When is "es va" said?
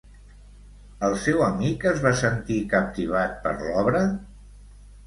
1.91-2.15